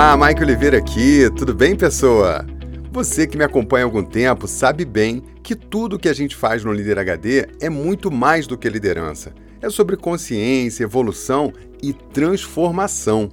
Olá, 0.00 0.16
Mike 0.16 0.44
Oliveira 0.44 0.78
aqui, 0.78 1.28
tudo 1.36 1.52
bem, 1.52 1.74
pessoa? 1.74 2.46
Você 2.92 3.26
que 3.26 3.36
me 3.36 3.42
acompanha 3.42 3.84
há 3.84 3.88
algum 3.88 4.04
tempo 4.04 4.46
sabe 4.46 4.84
bem 4.84 5.24
que 5.42 5.56
tudo 5.56 5.98
que 5.98 6.08
a 6.08 6.12
gente 6.12 6.36
faz 6.36 6.64
no 6.64 6.72
Líder 6.72 7.00
HD 7.00 7.48
é 7.60 7.68
muito 7.68 8.08
mais 8.08 8.46
do 8.46 8.56
que 8.56 8.68
liderança. 8.68 9.34
É 9.60 9.68
sobre 9.68 9.96
consciência, 9.96 10.84
evolução 10.84 11.52
e 11.82 11.92
transformação. 11.92 13.28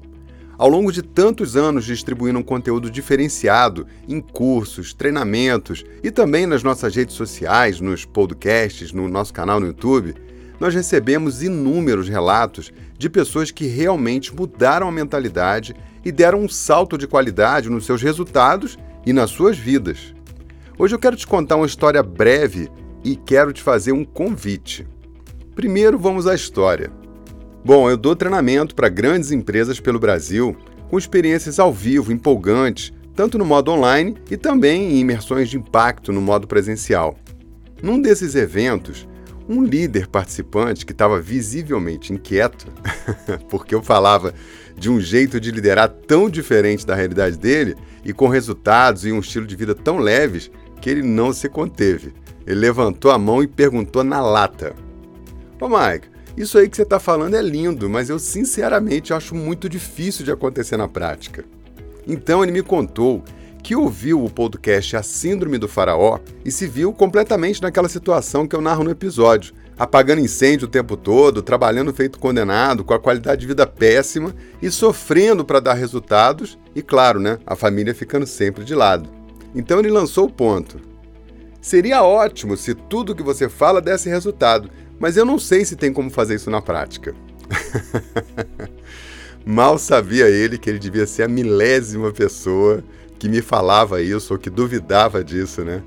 Ao 0.57 0.67
longo 0.67 0.91
de 0.91 1.03
tantos 1.03 1.55
anos 1.55 1.85
distribuindo 1.85 2.39
um 2.39 2.43
conteúdo 2.43 2.89
diferenciado 2.89 3.85
em 4.07 4.19
cursos, 4.19 4.91
treinamentos 4.91 5.85
e 6.03 6.09
também 6.09 6.47
nas 6.47 6.63
nossas 6.63 6.95
redes 6.95 7.13
sociais, 7.13 7.79
nos 7.79 8.05
podcasts, 8.05 8.91
no 8.91 9.07
nosso 9.07 9.31
canal 9.31 9.59
no 9.59 9.67
YouTube, 9.67 10.15
nós 10.59 10.73
recebemos 10.73 11.43
inúmeros 11.43 12.09
relatos 12.09 12.71
de 12.97 13.07
pessoas 13.07 13.51
que 13.51 13.67
realmente 13.67 14.33
mudaram 14.33 14.87
a 14.87 14.91
mentalidade 14.91 15.75
e 16.05 16.11
deram 16.11 16.41
um 16.41 16.47
salto 16.47 16.97
de 16.97 17.07
qualidade 17.07 17.69
nos 17.69 17.85
seus 17.85 18.01
resultados 18.01 18.77
e 19.03 19.11
nas 19.11 19.31
suas 19.31 19.57
vidas. 19.57 20.13
Hoje 20.77 20.93
eu 20.93 20.99
quero 20.99 21.15
te 21.15 21.25
contar 21.25 21.55
uma 21.55 21.65
história 21.65 22.03
breve 22.03 22.69
e 23.03 23.15
quero 23.15 23.51
te 23.51 23.61
fazer 23.61 23.91
um 23.91 24.05
convite. 24.05 24.87
Primeiro, 25.55 25.97
vamos 25.97 26.27
à 26.27 26.35
história. 26.35 26.91
Bom, 27.63 27.89
eu 27.89 27.97
dou 27.97 28.15
treinamento 28.15 28.75
para 28.75 28.89
grandes 28.89 29.31
empresas 29.31 29.79
pelo 29.79 29.99
Brasil, 29.99 30.55
com 30.87 30.97
experiências 30.97 31.57
ao 31.57 31.73
vivo 31.73 32.11
empolgantes, 32.11 32.93
tanto 33.15 33.37
no 33.37 33.45
modo 33.45 33.71
online 33.71 34.15
e 34.29 34.37
também 34.37 34.91
em 34.91 34.99
imersões 34.99 35.49
de 35.49 35.57
impacto 35.57 36.11
no 36.11 36.21
modo 36.21 36.45
presencial. 36.45 37.17
Num 37.81 37.99
desses 37.99 38.35
eventos, 38.35 39.07
um 39.47 39.63
líder 39.63 40.07
participante 40.07 40.85
que 40.85 40.91
estava 40.91 41.21
visivelmente 41.21 42.11
inquieto, 42.11 42.67
porque 43.49 43.75
eu 43.75 43.81
falava 43.81 44.33
de 44.77 44.89
um 44.89 44.99
jeito 44.99 45.39
de 45.39 45.51
liderar 45.51 45.89
tão 45.89 46.29
diferente 46.29 46.85
da 46.85 46.95
realidade 46.95 47.37
dele 47.37 47.75
e 48.03 48.11
com 48.11 48.27
resultados 48.27 49.05
e 49.05 49.11
um 49.11 49.19
estilo 49.19 49.45
de 49.45 49.55
vida 49.55 49.73
tão 49.73 49.97
leves 49.97 50.51
que 50.81 50.89
ele 50.89 51.03
não 51.03 51.31
se 51.31 51.47
conteve. 51.47 52.13
Ele 52.45 52.59
levantou 52.59 53.11
a 53.11 53.17
mão 53.17 53.41
e 53.41 53.47
perguntou 53.47 54.03
na 54.03 54.21
lata: 54.21 54.75
Ô 55.59 55.67
Mike, 55.67 56.07
isso 56.37 56.57
aí 56.57 56.69
que 56.69 56.75
você 56.75 56.83
está 56.83 56.99
falando 56.99 57.35
é 57.35 57.41
lindo, 57.41 57.89
mas 57.89 58.09
eu 58.09 58.19
sinceramente 58.19 59.13
acho 59.13 59.33
muito 59.33 59.69
difícil 59.69 60.25
de 60.25 60.31
acontecer 60.31 60.77
na 60.77 60.87
prática. 60.87 61.45
Então 62.07 62.43
ele 62.43 62.51
me 62.51 62.61
contou 62.61 63.23
que 63.65 63.75
ouviu 63.75 64.23
o 64.23 64.29
podcast 64.29 64.95
A 64.95 65.01
Síndrome 65.01 65.57
do 65.57 65.67
Faraó 65.67 66.19
e 66.45 66.51
se 66.51 66.67
viu 66.67 66.93
completamente 66.93 67.63
naquela 67.63 67.89
situação 67.89 68.47
que 68.47 68.55
eu 68.55 68.61
narro 68.61 68.83
no 68.83 68.91
episódio, 68.91 69.55
apagando 69.75 70.21
incêndio 70.21 70.67
o 70.67 70.69
tempo 70.69 70.95
todo, 70.95 71.41
trabalhando 71.41 71.91
feito 71.91 72.19
condenado, 72.19 72.83
com 72.83 72.93
a 72.93 72.99
qualidade 72.99 73.41
de 73.41 73.47
vida 73.47 73.65
péssima 73.65 74.35
e 74.61 74.69
sofrendo 74.69 75.43
para 75.43 75.59
dar 75.59 75.73
resultados 75.73 76.59
e, 76.75 76.83
claro, 76.83 77.19
né, 77.19 77.39
a 77.43 77.55
família 77.55 77.95
ficando 77.95 78.27
sempre 78.27 78.63
de 78.63 78.75
lado. 78.75 79.09
Então 79.55 79.79
ele 79.79 79.89
lançou 79.89 80.27
o 80.27 80.31
ponto. 80.31 80.79
Seria 81.59 82.03
ótimo 82.03 82.55
se 82.55 82.75
tudo 82.75 83.15
que 83.15 83.23
você 83.23 83.49
fala 83.49 83.81
desse 83.81 84.07
resultado, 84.07 84.69
mas 84.99 85.17
eu 85.17 85.25
não 85.25 85.39
sei 85.39 85.65
se 85.65 85.75
tem 85.75 85.91
como 85.91 86.11
fazer 86.11 86.35
isso 86.35 86.51
na 86.51 86.61
prática. 86.61 87.15
Mal 89.43 89.79
sabia 89.79 90.27
ele 90.29 90.59
que 90.59 90.69
ele 90.69 90.77
devia 90.77 91.07
ser 91.07 91.23
a 91.23 91.27
milésima 91.27 92.11
pessoa 92.11 92.83
que 93.17 93.29
me 93.29 93.41
falava 93.41 94.01
isso 94.01 94.33
ou 94.33 94.39
que 94.39 94.49
duvidava 94.49 95.23
disso, 95.23 95.63
né? 95.63 95.81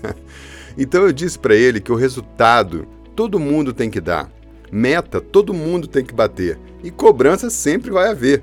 então 0.78 1.02
eu 1.02 1.12
disse 1.12 1.38
para 1.38 1.54
ele 1.54 1.80
que 1.80 1.92
o 1.92 1.96
resultado 1.96 2.86
todo 3.14 3.40
mundo 3.40 3.72
tem 3.72 3.90
que 3.90 4.00
dar, 4.00 4.30
meta 4.70 5.20
todo 5.20 5.54
mundo 5.54 5.86
tem 5.86 6.04
que 6.04 6.14
bater 6.14 6.58
e 6.82 6.90
cobrança 6.90 7.50
sempre 7.50 7.90
vai 7.90 8.10
haver. 8.10 8.42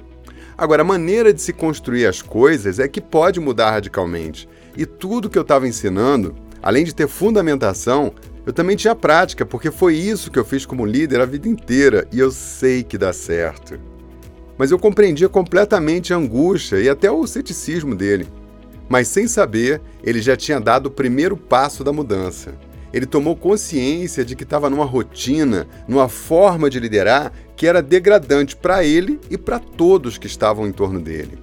Agora, 0.57 0.81
a 0.81 0.85
maneira 0.85 1.33
de 1.33 1.41
se 1.41 1.53
construir 1.53 2.05
as 2.05 2.21
coisas 2.21 2.77
é 2.77 2.87
que 2.87 3.01
pode 3.01 3.39
mudar 3.39 3.71
radicalmente. 3.71 4.47
E 4.77 4.85
tudo 4.85 5.29
que 5.29 5.37
eu 5.37 5.41
estava 5.41 5.67
ensinando, 5.67 6.35
além 6.61 6.83
de 6.83 6.93
ter 6.93 7.07
fundamentação, 7.07 8.13
eu 8.45 8.53
também 8.53 8.75
tinha 8.75 8.93
prática, 8.93 9.45
porque 9.45 9.71
foi 9.71 9.95
isso 9.95 10.29
que 10.29 10.37
eu 10.37 10.45
fiz 10.45 10.65
como 10.65 10.85
líder 10.85 11.19
a 11.19 11.25
vida 11.25 11.47
inteira 11.47 12.07
e 12.11 12.19
eu 12.19 12.29
sei 12.29 12.83
que 12.83 12.97
dá 12.97 13.11
certo 13.11 13.90
mas 14.61 14.69
eu 14.69 14.77
compreendia 14.77 15.27
completamente 15.27 16.13
a 16.13 16.17
angústia 16.17 16.79
e 16.79 16.87
até 16.87 17.09
o 17.09 17.25
ceticismo 17.25 17.95
dele. 17.95 18.27
Mas 18.87 19.07
sem 19.07 19.27
saber, 19.27 19.81
ele 20.03 20.21
já 20.21 20.37
tinha 20.37 20.59
dado 20.59 20.85
o 20.85 20.91
primeiro 20.91 21.35
passo 21.35 21.83
da 21.83 21.91
mudança. 21.91 22.53
Ele 22.93 23.07
tomou 23.07 23.35
consciência 23.35 24.23
de 24.23 24.35
que 24.35 24.43
estava 24.43 24.69
numa 24.69 24.85
rotina, 24.85 25.67
numa 25.87 26.07
forma 26.07 26.69
de 26.69 26.79
liderar 26.79 27.33
que 27.55 27.65
era 27.65 27.81
degradante 27.81 28.55
para 28.55 28.83
ele 28.83 29.19
e 29.31 29.35
para 29.35 29.57
todos 29.57 30.19
que 30.19 30.27
estavam 30.27 30.67
em 30.67 30.71
torno 30.71 31.01
dele. 31.01 31.39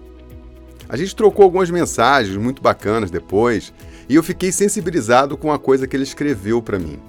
A 0.88 0.96
gente 0.96 1.16
trocou 1.16 1.42
algumas 1.42 1.72
mensagens 1.72 2.36
muito 2.36 2.62
bacanas 2.62 3.10
depois 3.10 3.74
e 4.08 4.14
eu 4.14 4.22
fiquei 4.22 4.52
sensibilizado 4.52 5.36
com 5.36 5.50
a 5.52 5.58
coisa 5.58 5.88
que 5.88 5.96
ele 5.96 6.04
escreveu 6.04 6.62
para 6.62 6.78
mim. 6.78 7.00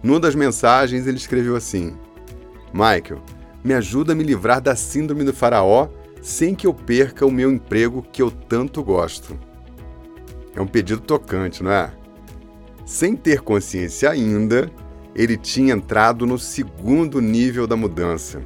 Numa 0.00 0.20
das 0.20 0.36
mensagens, 0.36 1.08
ele 1.08 1.16
escreveu 1.16 1.56
assim: 1.56 1.96
Michael, 2.72 3.20
me 3.66 3.74
ajuda 3.74 4.12
a 4.12 4.14
me 4.14 4.22
livrar 4.22 4.60
da 4.60 4.76
síndrome 4.76 5.24
do 5.24 5.34
faraó 5.34 5.88
sem 6.22 6.54
que 6.54 6.68
eu 6.68 6.72
perca 6.72 7.26
o 7.26 7.32
meu 7.32 7.50
emprego 7.50 8.00
que 8.00 8.22
eu 8.22 8.30
tanto 8.30 8.80
gosto. 8.80 9.36
É 10.54 10.60
um 10.60 10.68
pedido 10.68 11.00
tocante, 11.00 11.64
não 11.64 11.72
é? 11.72 11.92
Sem 12.84 13.16
ter 13.16 13.40
consciência 13.40 14.08
ainda, 14.08 14.70
ele 15.16 15.36
tinha 15.36 15.74
entrado 15.74 16.24
no 16.26 16.38
segundo 16.38 17.20
nível 17.20 17.66
da 17.66 17.76
mudança. 17.76 18.40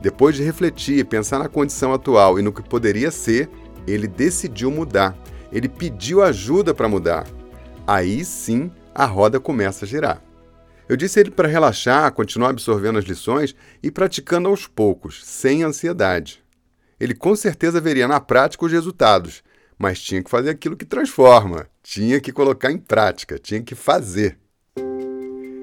Depois 0.00 0.34
de 0.34 0.42
refletir 0.42 0.98
e 0.98 1.04
pensar 1.04 1.38
na 1.38 1.48
condição 1.48 1.92
atual 1.92 2.38
e 2.38 2.42
no 2.42 2.50
que 2.50 2.62
poderia 2.62 3.10
ser, 3.10 3.50
ele 3.86 4.08
decidiu 4.08 4.70
mudar. 4.70 5.14
Ele 5.52 5.68
pediu 5.68 6.22
ajuda 6.22 6.72
para 6.72 6.88
mudar. 6.88 7.26
Aí 7.86 8.24
sim 8.24 8.70
a 8.94 9.04
roda 9.04 9.38
começa 9.38 9.84
a 9.84 9.88
girar. 9.88 10.22
Eu 10.88 10.96
disse 10.96 11.18
a 11.18 11.22
ele 11.22 11.30
para 11.30 11.48
relaxar, 11.48 12.12
continuar 12.12 12.50
absorvendo 12.50 12.98
as 12.98 13.04
lições 13.04 13.54
e 13.82 13.90
praticando 13.90 14.48
aos 14.48 14.66
poucos, 14.66 15.24
sem 15.24 15.62
ansiedade. 15.62 16.42
Ele 17.00 17.14
com 17.14 17.34
certeza 17.34 17.80
veria 17.80 18.06
na 18.06 18.20
prática 18.20 18.66
os 18.66 18.72
resultados, 18.72 19.42
mas 19.78 20.00
tinha 20.00 20.22
que 20.22 20.30
fazer 20.30 20.50
aquilo 20.50 20.76
que 20.76 20.84
transforma, 20.84 21.66
tinha 21.82 22.20
que 22.20 22.32
colocar 22.32 22.70
em 22.70 22.78
prática, 22.78 23.38
tinha 23.38 23.62
que 23.62 23.74
fazer. 23.74 24.38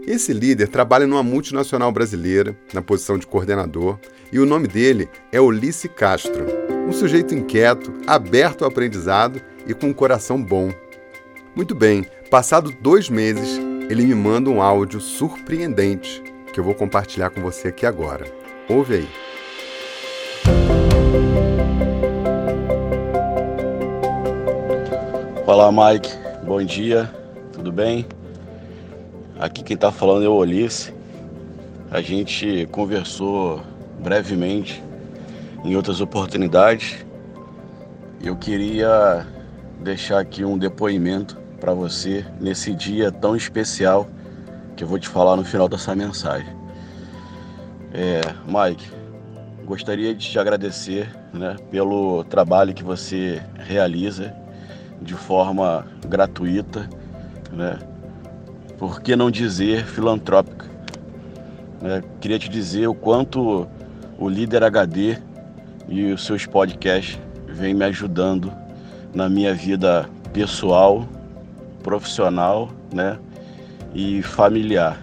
Esse 0.08 0.34
líder 0.34 0.68
trabalha 0.68 1.06
numa 1.06 1.22
multinacional 1.22 1.92
brasileira, 1.92 2.58
na 2.74 2.82
posição 2.82 3.20
de 3.20 3.28
coordenador, 3.28 4.00
e 4.32 4.40
o 4.40 4.46
nome 4.46 4.68
dele 4.68 5.08
é 5.32 5.40
Ulisses 5.40 5.92
Castro, 5.96 6.46
um 6.88 6.92
sujeito 6.92 7.36
inquieto, 7.36 7.94
aberto 8.08 8.64
ao 8.64 8.72
aprendizado 8.72 9.40
e 9.68 9.74
com 9.74 9.88
um 9.88 9.94
coração 9.94 10.42
bom. 10.44 10.74
Muito 11.56 11.76
bem, 11.76 12.06
passado 12.32 12.74
dois 12.82 13.10
meses, 13.10 13.60
ele 13.92 14.06
me 14.06 14.16
manda 14.16 14.50
um 14.50 14.62
áudio 14.62 15.02
surpreendente 15.02 16.24
que 16.54 16.58
eu 16.58 16.64
vou 16.64 16.74
compartilhar 16.74 17.30
com 17.30 17.42
você 17.42 17.68
aqui 17.68 17.86
agora. 17.86 18.26
Ouve 18.70 18.96
aí. 18.96 19.10
Olá, 25.46 25.70
Mike. 25.74 26.10
Bom 26.46 26.64
dia. 26.64 27.14
Tudo 27.52 27.70
bem? 27.70 28.06
Aqui 29.38 29.62
quem 29.62 29.76
está 29.76 29.92
falando 29.92 30.24
é 30.24 30.30
o 30.30 30.38
Ulisses. 30.38 30.94
A 31.92 32.00
gente 32.00 32.70
conversou 32.72 33.62
brevemente 34.00 34.82
em 35.66 35.76
outras 35.76 36.00
oportunidades. 36.00 37.06
Eu 38.24 38.38
queria 38.38 39.28
deixar 39.82 40.20
aqui 40.20 40.46
um 40.46 40.58
depoimento 40.58 41.41
para 41.62 41.76
você 41.76 42.26
nesse 42.40 42.74
dia 42.74 43.12
tão 43.12 43.36
especial 43.36 44.10
que 44.76 44.84
eu 44.84 44.88
vou 44.88 44.98
te 44.98 45.08
falar 45.08 45.36
no 45.36 45.46
final 45.46 45.70
dessa 45.70 45.96
mensagem. 45.96 46.50
É, 47.94 48.22
Mike, 48.48 48.92
gostaria 49.64 50.16
de 50.16 50.28
te 50.28 50.40
agradecer 50.40 51.08
né, 51.32 51.56
pelo 51.70 52.24
trabalho 52.24 52.74
que 52.74 52.84
você 52.84 53.42
realiza 53.60 54.34
de 55.00 55.14
forma 55.14 55.86
gratuita, 56.08 56.90
né, 57.52 57.78
por 58.80 59.00
que 59.00 59.16
não 59.16 59.30
dizer 59.30 59.86
filantrópica. 59.86 60.66
Né? 61.80 62.02
Queria 62.20 62.40
te 62.40 62.50
dizer 62.50 62.88
o 62.88 62.96
quanto 62.96 63.68
o 64.18 64.28
Líder 64.28 64.64
HD 64.64 65.18
e 65.88 66.12
os 66.12 66.26
seus 66.26 66.48
podcasts 66.48 67.20
vêm 67.48 67.76
me 67.76 67.86
ajudando 67.86 68.52
na 69.14 69.30
minha 69.30 69.54
vida 69.54 70.10
pessoal 70.34 71.08
profissional, 71.82 72.70
né, 72.94 73.18
e 73.94 74.22
familiar. 74.22 75.00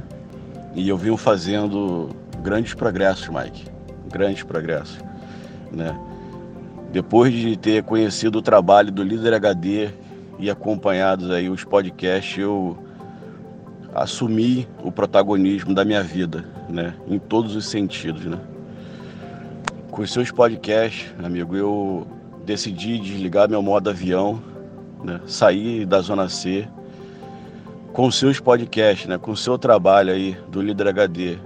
E 0.74 0.88
eu 0.88 0.96
vim 0.96 1.16
fazendo 1.16 2.10
grandes 2.42 2.74
progressos, 2.74 3.28
Mike, 3.28 3.66
grandes 4.10 4.42
progressos, 4.42 4.98
né? 5.72 5.98
Depois 6.92 7.32
de 7.32 7.56
ter 7.56 7.82
conhecido 7.82 8.38
o 8.38 8.42
trabalho 8.42 8.90
do 8.90 9.02
Líder 9.02 9.34
HD 9.34 9.90
e 10.38 10.48
acompanhados 10.48 11.30
aí 11.30 11.50
os 11.50 11.64
podcasts, 11.64 12.38
eu 12.38 12.78
assumi 13.94 14.66
o 14.82 14.92
protagonismo 14.92 15.74
da 15.74 15.84
minha 15.84 16.02
vida, 16.02 16.44
né, 16.68 16.94
em 17.06 17.18
todos 17.18 17.56
os 17.56 17.68
sentidos, 17.68 18.24
né? 18.24 18.38
Com 19.90 20.02
os 20.02 20.12
seus 20.12 20.30
podcasts, 20.30 21.12
amigo, 21.22 21.56
eu 21.56 22.06
decidi 22.46 22.98
desligar 22.98 23.48
meu 23.48 23.60
modo 23.60 23.90
avião, 23.90 24.40
né? 25.02 25.20
sair 25.26 25.86
da 25.86 26.00
Zona 26.00 26.28
C 26.28 26.68
com 27.92 28.10
seus 28.10 28.38
podcasts, 28.40 29.06
né? 29.06 29.18
com 29.18 29.34
seu 29.34 29.58
trabalho 29.58 30.12
aí 30.12 30.36
do 30.48 30.60
Líder 30.60 30.88
HD. 30.88 31.38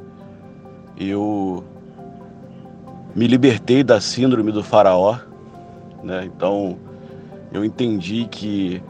Eu 0.99 1.65
me 3.15 3.27
libertei 3.27 3.83
da 3.83 4.01
síndrome 4.01 4.53
do 4.53 4.63
faraó, 4.63 5.19
né? 6.03 6.25
então 6.25 6.79
eu 7.53 7.65
entendi 7.65 8.27
que 8.31 8.83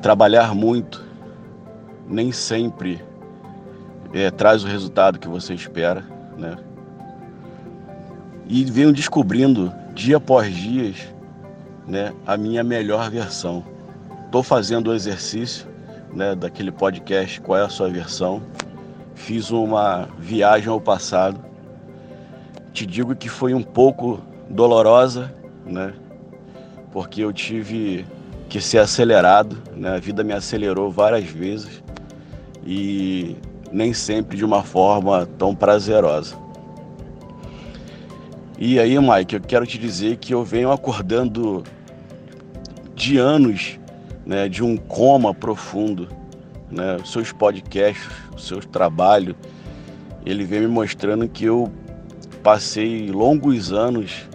trabalhar 0.00 0.54
muito 0.54 1.04
nem 2.08 2.32
sempre 2.32 3.02
é, 4.12 4.30
traz 4.30 4.64
o 4.64 4.66
resultado 4.66 5.18
que 5.18 5.28
você 5.28 5.54
espera, 5.54 6.04
né? 6.36 6.56
E 8.46 8.64
venho 8.64 8.92
descobrindo 8.92 9.72
dia 9.94 10.18
após 10.18 10.54
dia, 10.54 10.92
né, 11.86 12.12
a 12.26 12.36
minha 12.36 12.62
melhor 12.62 13.10
versão. 13.10 13.64
Estou 14.24 14.42
fazendo 14.42 14.90
o 14.90 14.94
exercício, 14.94 15.66
né, 16.12 16.34
daquele 16.34 16.70
podcast 16.70 17.40
Qual 17.40 17.58
é 17.58 17.62
a 17.62 17.68
sua 17.68 17.88
versão? 17.88 18.42
Fiz 19.14 19.50
uma 19.50 20.08
viagem 20.18 20.68
ao 20.68 20.80
passado. 20.80 21.38
Te 22.72 22.86
digo 22.86 23.14
que 23.14 23.28
foi 23.28 23.52
um 23.54 23.62
pouco 23.62 24.20
dolorosa, 24.48 25.32
né? 25.66 25.92
Porque 26.90 27.22
eu 27.22 27.32
tive 27.32 28.06
que 28.48 28.60
ser 28.60 28.78
acelerado, 28.78 29.56
né? 29.76 29.96
A 29.96 29.98
vida 29.98 30.24
me 30.24 30.32
acelerou 30.32 30.90
várias 30.90 31.24
vezes 31.24 31.82
e 32.64 33.36
nem 33.70 33.92
sempre 33.92 34.36
de 34.36 34.44
uma 34.44 34.62
forma 34.62 35.26
tão 35.38 35.54
prazerosa. 35.54 36.41
E 38.64 38.78
aí, 38.78 38.96
Mike, 38.96 39.34
eu 39.34 39.40
quero 39.40 39.66
te 39.66 39.76
dizer 39.76 40.18
que 40.18 40.32
eu 40.32 40.44
venho 40.44 40.70
acordando 40.70 41.64
de 42.94 43.18
anos 43.18 43.76
né, 44.24 44.48
de 44.48 44.62
um 44.62 44.76
coma 44.76 45.34
profundo. 45.34 46.06
Né? 46.70 46.96
Seus 47.04 47.32
podcasts, 47.32 48.08
seu 48.38 48.60
trabalho, 48.60 49.34
ele 50.24 50.44
vem 50.44 50.60
me 50.60 50.68
mostrando 50.68 51.28
que 51.28 51.44
eu 51.44 51.72
passei 52.40 53.10
longos 53.10 53.72
anos 53.72 54.28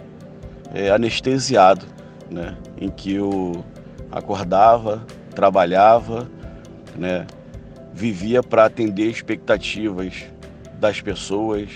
é, 0.74 0.90
anestesiado, 0.90 1.86
né? 2.30 2.54
em 2.78 2.90
que 2.90 3.14
eu 3.14 3.64
acordava, 4.12 5.06
trabalhava, 5.34 6.28
né? 6.94 7.26
vivia 7.94 8.42
para 8.42 8.66
atender 8.66 9.10
expectativas 9.10 10.26
das 10.78 11.00
pessoas, 11.00 11.70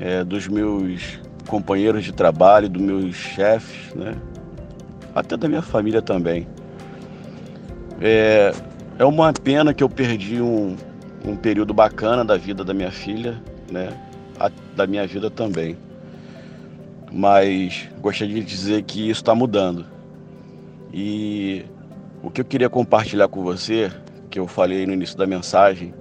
é, 0.00 0.24
dos 0.24 0.48
meus 0.48 1.25
companheiros 1.46 2.04
de 2.04 2.12
trabalho, 2.12 2.68
dos 2.68 2.82
meus 2.82 3.14
chefes, 3.14 3.94
né? 3.94 4.14
até 5.14 5.34
da 5.34 5.48
minha 5.48 5.62
família 5.62 6.02
também. 6.02 6.46
É, 8.00 8.52
é 8.98 9.04
uma 9.04 9.32
pena 9.32 9.72
que 9.72 9.82
eu 9.82 9.88
perdi 9.88 10.42
um, 10.42 10.76
um 11.24 11.34
período 11.34 11.72
bacana 11.72 12.22
da 12.22 12.36
vida 12.36 12.62
da 12.62 12.74
minha 12.74 12.90
filha, 12.90 13.42
né? 13.72 13.88
A, 14.38 14.50
da 14.76 14.86
minha 14.86 15.06
vida 15.06 15.30
também. 15.30 15.76
Mas 17.10 17.88
gostaria 18.02 18.34
de 18.34 18.42
dizer 18.42 18.82
que 18.82 19.08
isso 19.08 19.22
está 19.22 19.34
mudando. 19.34 19.86
E 20.92 21.64
o 22.22 22.30
que 22.30 22.42
eu 22.42 22.44
queria 22.44 22.68
compartilhar 22.68 23.28
com 23.28 23.42
você 23.42 23.90
que 24.30 24.38
eu 24.38 24.46
falei 24.46 24.86
no 24.86 24.92
início 24.92 25.16
da 25.16 25.26
mensagem 25.26 25.94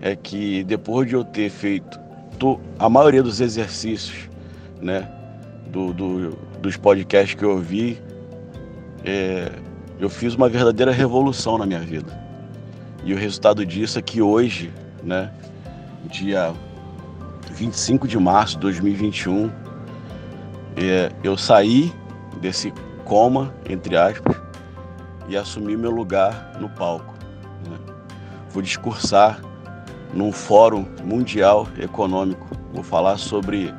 é 0.00 0.14
que 0.14 0.62
depois 0.62 1.08
de 1.08 1.14
eu 1.14 1.24
ter 1.24 1.50
feito 1.50 1.98
a 2.78 2.88
maioria 2.88 3.22
dos 3.22 3.40
exercícios, 3.40 4.28
né, 4.80 5.08
do, 5.66 5.92
do 5.92 6.46
dos 6.60 6.76
podcasts 6.76 7.34
que 7.34 7.44
eu 7.44 7.50
ouvi, 7.50 8.02
é, 9.04 9.52
eu 10.00 10.08
fiz 10.08 10.34
uma 10.34 10.48
verdadeira 10.48 10.90
revolução 10.90 11.58
na 11.58 11.66
minha 11.66 11.80
vida. 11.80 12.18
E 13.04 13.14
o 13.14 13.16
resultado 13.16 13.64
disso 13.64 13.98
é 13.98 14.02
que 14.02 14.20
hoje, 14.20 14.72
né, 15.02 15.30
dia 16.10 16.52
25 17.52 18.08
de 18.08 18.18
março 18.18 18.54
de 18.54 18.62
2021, 18.62 19.50
é, 20.76 21.12
eu 21.22 21.36
saí 21.36 21.92
desse 22.40 22.72
coma, 23.04 23.54
entre 23.68 23.96
aspas, 23.96 24.36
e 25.28 25.36
assumi 25.36 25.76
meu 25.76 25.90
lugar 25.90 26.52
no 26.60 26.68
palco 26.68 27.16
vou 28.56 28.62
discursar 28.62 29.38
num 30.14 30.32
fórum 30.32 30.86
mundial 31.04 31.68
econômico. 31.78 32.48
Vou 32.72 32.82
falar 32.82 33.18
sobre 33.18 33.70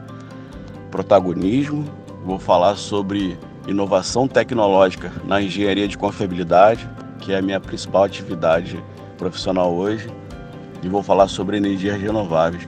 protagonismo, 0.92 1.86
vou 2.26 2.40
falar 2.40 2.76
sobre 2.76 3.38
inovação 3.68 4.28
tecnológica 4.28 5.12
na 5.26 5.42
engenharia 5.42 5.88
de 5.88 5.98
confiabilidade, 5.98 6.90
que 7.20 7.34
é 7.34 7.38
a 7.38 7.42
minha 7.42 7.60
principal 7.60 8.04
atividade 8.04 8.82
profissional 9.18 9.74
hoje, 9.74 10.10
e 10.82 10.88
vou 10.88 11.04
falar 11.04 11.28
sobre 11.28 11.58
energias 11.58 12.00
renováveis. 12.00 12.68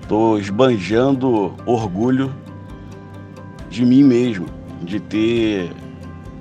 Estou 0.00 0.38
esbanjando 0.38 1.54
orgulho 1.66 2.34
de 3.68 3.84
mim 3.84 4.02
mesmo, 4.02 4.46
de 4.82 5.00
ter 5.00 5.72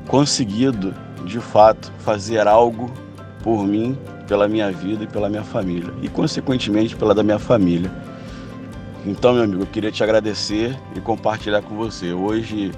conseguido, 0.07 0.93
de 1.25 1.39
fato, 1.39 1.91
fazer 1.99 2.47
algo 2.47 2.91
por 3.41 3.65
mim 3.65 3.97
pela 4.27 4.47
minha 4.47 4.71
vida 4.71 5.03
e 5.03 5.07
pela 5.07 5.29
minha 5.29 5.43
família, 5.43 5.93
e 6.01 6.07
consequentemente 6.07 6.95
pela 6.95 7.13
da 7.13 7.23
minha 7.23 7.39
família. 7.39 7.91
Então, 9.05 9.33
meu 9.33 9.43
amigo, 9.43 9.63
eu 9.63 9.67
queria 9.67 9.91
te 9.91 10.01
agradecer 10.01 10.79
e 10.95 11.01
compartilhar 11.01 11.61
com 11.61 11.75
você. 11.75 12.13
Hoje, 12.13 12.71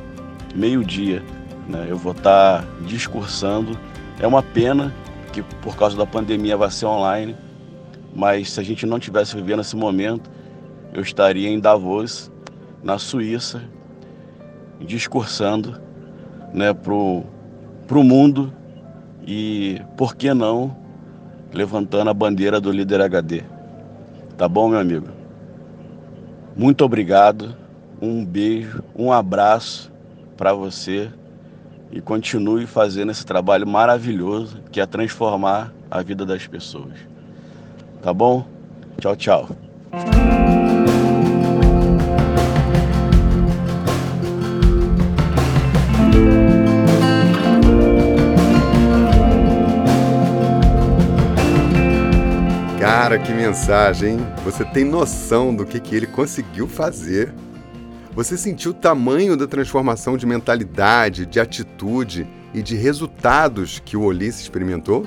meio-dia, 0.56 1.22
né, 1.69 1.86
eu 1.88 1.98
vou 1.98 2.13
estar 2.13 2.66
discursando. 2.81 3.77
É 4.19 4.25
uma 4.25 4.42
pena 4.42 4.92
que 5.31 5.44
por 5.44 5.75
causa 5.75 5.95
da 5.95 6.06
pandemia 6.06 6.57
vai 6.57 6.72
ser 6.72 6.88
online, 6.88 7.36
mas 8.16 8.50
se 8.54 8.60
a 8.60 8.63
gente 8.63 8.88
não 8.88 9.00
tivesse 9.00 9.36
vivendo 9.36 9.60
esse 9.60 9.75
momento, 9.75 10.31
eu 10.92 11.04
estaria 11.04 11.48
em 11.48 11.60
Davos, 11.60 12.31
na 12.81 12.98
Suíça, 12.98 13.62
discursando 14.80 15.80
né, 16.51 16.74
para 16.74 16.92
o 16.92 18.04
mundo 18.04 18.51
e, 19.28 19.80
por 19.95 20.16
que 20.16 20.33
não, 20.33 20.75
levantando 21.54 22.10
a 22.10 22.13
bandeira 22.16 22.60
do 22.60 22.71
líder 22.71 22.99
HD. 23.02 23.44
Tá 24.35 24.49
bom, 24.49 24.69
meu 24.69 24.80
amigo? 24.80 25.15
Muito 26.56 26.85
obrigado, 26.85 27.54
um 28.02 28.24
beijo, 28.24 28.81
um 28.95 29.12
abraço 29.12 29.92
para 30.38 30.54
você 30.54 31.09
e 31.92 32.00
continue 32.00 32.66
fazendo 32.66 33.12
esse 33.12 33.26
trabalho 33.26 33.68
maravilhoso 33.68 34.62
que 34.71 34.80
é 34.80 34.85
transformar 34.85 35.74
a 35.92 36.02
vida 36.02 36.26
das 36.26 36.47
pessoas. 36.47 36.94
Tá 38.02 38.14
bom? 38.14 38.45
Tchau, 39.00 39.16
tchau. 39.16 39.50
Cara, 53.06 53.19
que 53.19 53.31
mensagem? 53.31 54.18
Você 54.44 54.66
tem 54.66 54.83
noção 54.83 55.56
do 55.56 55.64
que, 55.64 55.80
que 55.80 55.95
ele 55.95 56.07
conseguiu 56.07 56.68
fazer? 56.68 57.31
Você 58.16 58.35
sentiu 58.35 58.71
o 58.71 58.74
tamanho 58.74 59.38
da 59.38 59.45
transformação 59.45 60.18
de 60.18 60.26
mentalidade, 60.26 61.28
de 61.28 61.40
atitude 61.40 62.28
e 62.52 62.64
de 62.64 62.76
resultados 62.76 63.78
que 63.78 63.95
o 63.95 64.06
Ulisses 64.06 64.42
experimentou? 64.42 65.06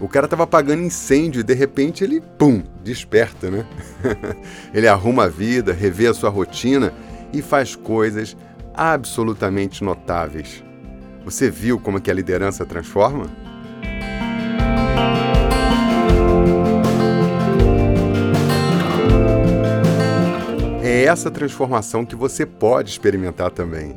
O 0.00 0.06
cara 0.06 0.26
estava 0.26 0.44
apagando 0.44 0.84
incêndio 0.84 1.40
e 1.40 1.42
de 1.42 1.54
repente 1.54 2.04
ele, 2.04 2.20
pum, 2.38 2.62
desperta, 2.84 3.50
né? 3.50 3.66
ele 4.72 4.86
arruma 4.86 5.24
a 5.24 5.28
vida, 5.28 5.72
revê 5.72 6.06
a 6.06 6.14
sua 6.14 6.30
rotina 6.30 6.94
e 7.32 7.42
faz 7.42 7.74
coisas 7.74 8.36
absolutamente 8.72 9.82
notáveis. 9.82 10.62
Você 11.24 11.50
viu 11.50 11.80
como 11.80 11.98
é 11.98 12.00
que 12.00 12.12
a 12.12 12.14
liderança 12.14 12.64
transforma? 12.64 13.41
Essa 21.02 21.32
transformação 21.32 22.04
que 22.06 22.14
você 22.14 22.46
pode 22.46 22.88
experimentar 22.90 23.50
também. 23.50 23.96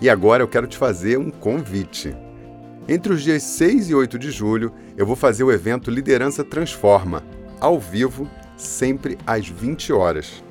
E 0.00 0.10
agora 0.10 0.42
eu 0.42 0.48
quero 0.48 0.66
te 0.66 0.76
fazer 0.76 1.16
um 1.16 1.30
convite. 1.30 2.12
Entre 2.88 3.12
os 3.12 3.22
dias 3.22 3.44
6 3.44 3.90
e 3.90 3.94
8 3.94 4.18
de 4.18 4.32
julho, 4.32 4.72
eu 4.96 5.06
vou 5.06 5.14
fazer 5.14 5.44
o 5.44 5.52
evento 5.52 5.92
Liderança 5.92 6.42
Transforma, 6.42 7.22
ao 7.60 7.78
vivo, 7.78 8.28
sempre 8.56 9.16
às 9.24 9.46
20 9.46 9.92
horas. 9.92 10.42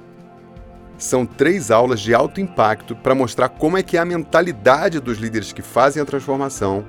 São 0.97 1.25
três 1.25 1.69
aulas 1.69 1.99
de 1.99 2.13
alto 2.13 2.39
impacto 2.39 2.95
para 2.95 3.13
mostrar 3.13 3.49
como 3.49 3.77
é 3.77 3.83
que 3.83 3.97
é 3.97 3.99
a 3.99 4.05
mentalidade 4.05 5.01
dos 5.01 5.17
líderes 5.17 5.51
que 5.51 5.61
fazem 5.61 6.01
a 6.01 6.05
transformação, 6.05 6.85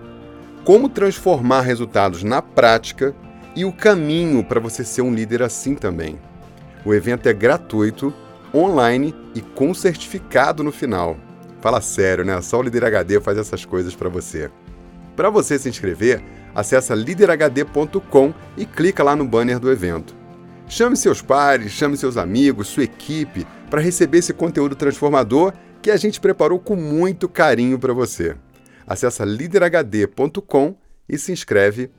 como 0.65 0.89
transformar 0.89 1.63
resultados 1.63 2.23
na 2.23 2.41
prática 2.41 3.13
e 3.57 3.65
o 3.65 3.73
caminho 3.73 4.45
para 4.45 4.61
você 4.61 4.85
ser 4.85 5.03
um 5.03 5.13
líder 5.13 5.43
assim 5.43 5.75
também. 5.75 6.17
O 6.85 6.95
evento 6.95 7.29
é 7.29 7.33
gratuito 7.33 8.15
online 8.55 9.15
e 9.35 9.41
com 9.41 9.73
certificado 9.75 10.63
no 10.63 10.73
final. 10.73 11.17
Fala 11.61 11.81
sério, 11.81 12.25
né? 12.25 12.41
Só 12.41 12.59
o 12.59 12.63
Líder 12.63 12.85
HD 12.85 13.21
faz 13.21 13.39
essas 13.39 13.65
coisas 13.65 13.95
para 13.95 14.09
você. 14.09 14.51
Para 15.15 15.29
você 15.29 15.59
se 15.59 15.69
inscrever, 15.69 16.23
acessa 16.55 16.95
liderhd.com 16.95 18.35
e 18.57 18.65
clica 18.65 19.03
lá 19.03 19.15
no 19.15 19.25
banner 19.25 19.59
do 19.59 19.71
evento. 19.71 20.15
Chame 20.69 20.97
seus 20.97 21.21
pares, 21.21 21.73
chame 21.73 21.97
seus 21.97 22.17
amigos, 22.17 22.69
sua 22.69 22.85
equipe 22.85 23.47
para 23.69 23.81
receber 23.81 24.19
esse 24.19 24.33
conteúdo 24.33 24.75
transformador 24.75 25.53
que 25.83 25.91
a 25.91 25.97
gente 25.97 26.21
preparou 26.21 26.59
com 26.59 26.77
muito 26.77 27.29
carinho 27.29 27.79
para 27.79 27.93
você. 27.93 28.37
Acesse 28.87 29.25
liderhd.com 29.25 30.77
e 31.09 31.19
se 31.19 31.33
inscreve 31.33 31.91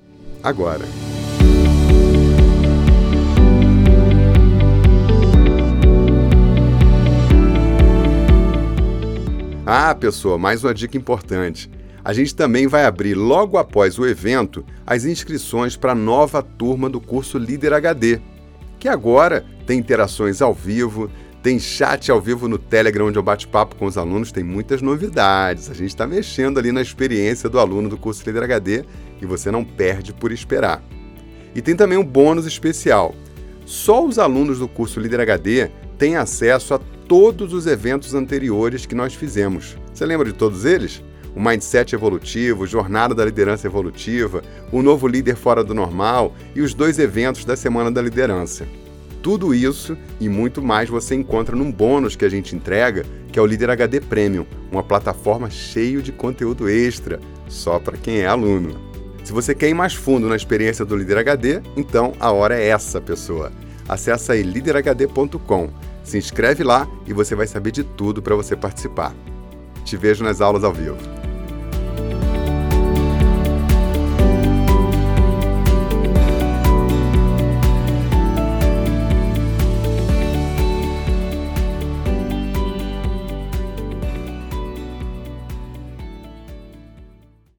agora. 0.43 0.86
Ah, 9.74 9.96
pessoa, 9.96 10.38
mais 10.38 10.66
uma 10.66 10.74
dica 10.74 10.98
importante. 10.98 11.72
A 12.04 12.12
gente 12.12 12.36
também 12.36 12.68
vai 12.68 12.84
abrir 12.84 13.13
logo 13.13 13.58
após 13.58 13.98
o 13.98 14.06
evento 14.06 14.66
as 14.86 15.06
inscrições 15.06 15.78
para 15.78 15.94
a 15.94 15.96
nova 15.96 16.44
turma 16.44 16.90
do 16.90 17.00
curso 17.00 17.38
Líder 17.38 17.72
HD, 17.72 18.20
que 18.78 18.90
agora 18.90 19.46
tem 19.66 19.80
interações 19.80 20.42
ao 20.42 20.54
vivo, 20.54 21.10
tem 21.42 21.58
chat 21.58 22.12
ao 22.12 22.20
vivo 22.20 22.50
no 22.50 22.58
Telegram, 22.58 23.08
onde 23.08 23.18
eu 23.18 23.24
bate 23.24 23.48
papo 23.48 23.78
com 23.78 23.86
os 23.86 23.98
alunos, 23.98 24.34
tem 24.34 24.44
muitas 24.44 24.82
novidades. 24.82 25.70
A 25.70 25.74
gente 25.74 25.92
está 25.92 26.06
mexendo 26.06 26.58
ali 26.58 26.74
na 26.74 26.82
experiência 26.82 27.48
do 27.48 27.58
aluno 27.58 27.88
do 27.88 27.98
curso 27.98 28.25
Líder 28.25 28.44
HD 28.44 28.84
e 29.22 29.25
você 29.25 29.50
não 29.50 29.63
perde 29.63 30.12
por 30.12 30.34
esperar. 30.34 30.84
E 31.56 31.62
tem 31.62 31.78
também 31.78 31.98
um 31.98 32.04
bônus 32.04 32.46
especial. 32.46 33.16
Só 33.66 34.06
os 34.06 34.20
alunos 34.20 34.60
do 34.60 34.68
curso 34.68 35.00
Líder 35.00 35.22
HD 35.22 35.72
têm 35.98 36.18
acesso 36.18 36.74
a 36.74 36.82
todos 37.08 37.53
os 37.53 37.67
eventos 37.67 38.13
anteriores 38.13 38.86
que 38.86 38.96
nós 38.96 39.13
fizemos. 39.13 39.77
Você 39.93 40.05
lembra 40.05 40.27
de 40.27 40.34
todos 40.34 40.65
eles? 40.65 41.03
o 41.36 41.41
Mindset 41.41 41.96
Evolutivo, 41.96 42.67
Jornada 42.67 43.15
da 43.15 43.25
Liderança 43.25 43.67
Evolutiva, 43.67 44.41
o 44.72 44.81
Novo 44.81 45.08
Líder 45.08 45.36
Fora 45.36 45.63
do 45.63 45.74
Normal 45.74 46.36
e 46.55 46.62
os 46.62 46.74
dois 46.74 47.00
eventos 47.00 47.46
da 47.46 47.55
Semana 47.55 47.91
da 47.91 48.01
Liderança. 48.01 48.67
Tudo 49.22 49.53
isso 49.53 49.96
e 50.20 50.27
muito 50.27 50.62
mais 50.62 50.89
você 50.89 51.13
encontra 51.13 51.55
num 51.55 51.72
bônus 51.72 52.15
que 52.15 52.25
a 52.25 52.29
gente 52.29 52.55
entrega, 52.55 53.05
que 53.31 53.38
é 53.38 53.41
o 53.41 53.46
Líder 53.46 53.70
HD 53.70 54.01
Premium, 54.01 54.46
uma 54.72 54.84
plataforma 54.84 55.50
cheia 55.50 56.01
de 56.01 56.12
conteúdo 56.12 56.67
extra, 56.67 57.20
só 57.48 57.79
para 57.79 57.98
quem 57.98 58.22
é 58.22 58.25
aluno. 58.25 58.75
Se 59.24 59.31
você 59.31 59.53
quer 59.53 59.70
ir 59.70 59.75
mais 59.75 59.93
fundo 59.93 60.27
na 60.27 60.36
experiência 60.36 60.84
do 60.84 60.96
Líder 60.96 61.20
HD, 61.20 61.62
então 61.77 62.13
a 62.20 62.31
hora 62.31 62.60
é 62.60 62.67
essa, 62.70 63.00
pessoa. 63.00 63.51
Acesse 63.88 64.31
aí 64.31 64.41
liderhd.com, 64.41 65.70
se 66.03 66.17
inscreve 66.17 66.63
lá 66.63 66.88
e 67.05 67.13
você 67.13 67.36
vai 67.36 67.48
saber 67.48 67.72
de 67.72 67.84
tudo 67.84 68.22
para 68.22 68.36
você 68.36 68.55
participar. 68.55 69.13
Te 69.86 69.98
vejo 69.98 70.24
nas 70.24 70.41
aulas 70.41 70.63
ao 70.63 70.74
vivo. 70.74 71.21